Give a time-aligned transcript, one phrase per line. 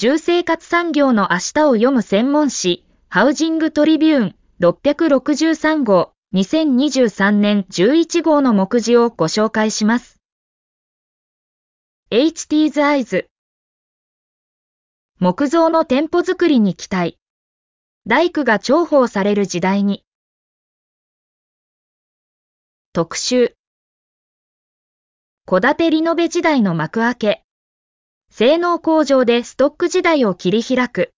[0.00, 10.18] 住生活産業の明日を読む専門誌、ハウジングトリビューン663号、2023年11号の目次をご紹介します。
[12.10, 13.26] HT's Eyes
[15.18, 17.18] 木造の店舗作りに期待。
[18.06, 20.02] 大工が重宝される時代に。
[22.94, 23.54] 特集。
[25.44, 27.44] 戸建てリノベ時代の幕開け。
[28.30, 31.12] 性能向上でストック時代を切り開く。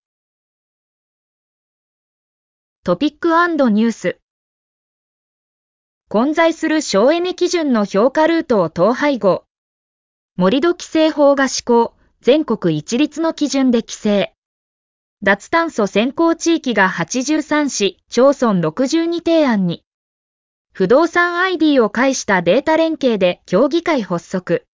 [2.84, 4.18] トピックニュース。
[6.08, 9.44] 混在する省エネ基準の評価ルートを統廃合。
[10.36, 11.94] 盛土規制法が施行。
[12.22, 14.32] 全国一律の基準で規制。
[15.22, 19.84] 脱炭素先行地域が83市、町村62提案に。
[20.72, 24.64] 不動産 ID を介したデータ連携で協議会発足。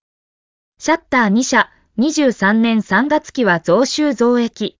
[0.79, 4.79] シャッター2社、23年3月期は増収増益。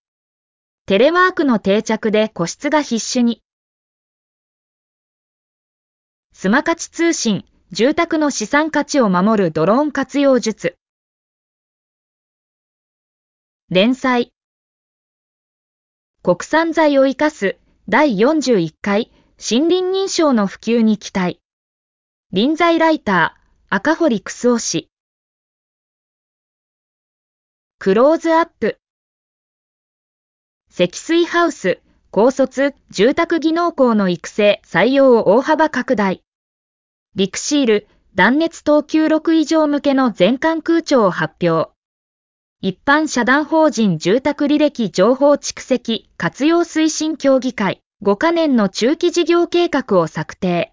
[0.87, 3.43] テレワークの定着で個室が必須に。
[6.33, 10.77] スマ価値通信、住宅の資産価値を守るドローン活用術。
[13.69, 14.33] 連載。
[16.23, 17.57] 国産材を生かす
[17.89, 21.41] 第41回森林認証の普及に期待。
[22.33, 24.89] 臨材ライター、赤堀クスオ氏。
[27.81, 28.77] クローズアップ。
[30.69, 36.25] 積水ハウス、高卒、住宅技能校の育成、採用を大幅拡大。
[37.15, 41.71] リクシール、断熱等級6以上向けの全館空調を発表。
[42.61, 50.73] 一般社団法人住宅履歴情報蓄積活用推進協議会5カ年の中期事業計画を策定。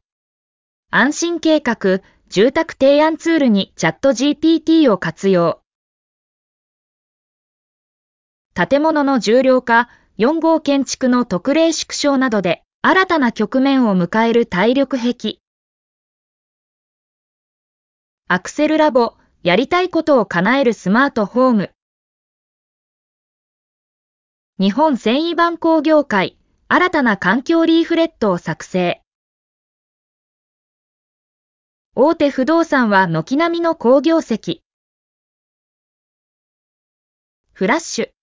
[0.89, 5.61] 安心計画、住宅提案ツールにチャット GPT を活用。
[8.57, 15.39] 建物の重量化、4号建築の特例縮小などで、新たな局面を迎える体力壁。
[18.29, 21.71] アクセルラボ、やりたいことを叶えるスマートホーム。
[24.57, 26.37] 日本繊維板工業会、
[26.69, 29.01] 新たな環境リーフレットを作成。
[31.93, 34.61] 大手不動産は軒並みの好業績。
[37.51, 38.14] フラッシュ。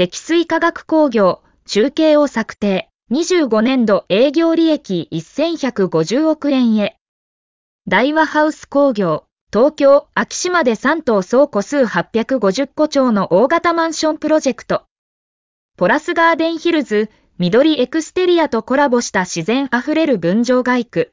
[0.00, 2.88] 積水化学工業、中継を策定。
[3.12, 6.96] 25年度営業利益1150億円へ。
[7.86, 14.84] 大和ハウス工業、東京、秋島で3棟総戸数850戸町の大型マンションプロジェクト。
[15.76, 21.12] ポラスガーデンヒルズ、緑エクステリアとコラボした自然あふれる分譲街区。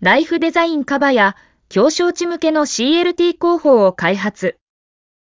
[0.00, 1.36] ライフデザインカバや、
[1.76, 4.59] 表彰地向けの CLT 広報を開発。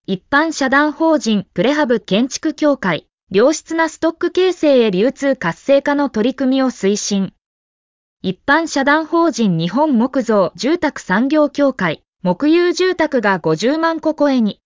[0.07, 7.33] 一般社団法人プレハブ建築協会、良質なストック形成へ流通活性化の取り組みを推進。
[8.23, 14.61] 一般社団法人日本木造住宅産業協会、木有住宅が50万個超えに。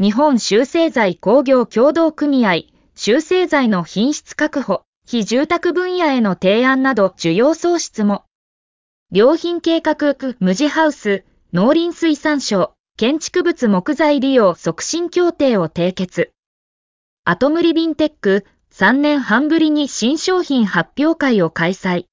[0.00, 2.62] 日本修正材工業協同組合、
[2.94, 8.24] 修正材の品質確保、非住宅分野への提案など需要創出も。
[9.12, 16.32] 良品計画区無地ハウス、農林水産省、建築物木材利用促進協定を締結。
[17.24, 22.06] アトムリビンテック、3年半ぶりに新商品発表会を開催。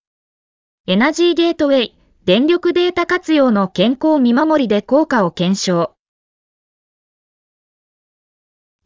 [0.85, 5.95] エナジーゲートウェイ、電力データ活用の健康見守りで効果を検証。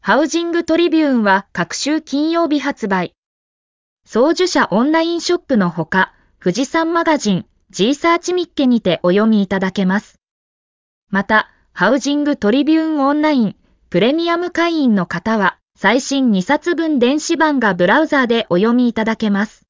[0.00, 3.12] ハウジングトリビューンは各週金曜日発売。
[4.06, 10.18] 送受者オンラインショップのほか、富士山マガジン、G サーチミッケにてお読みいただけます。
[11.10, 13.56] また、ハウジングトリビューンオンライン、
[13.88, 19.69] プレミアム会員の方は、最新2冊分電子版がブラウザーでお読みいただけます。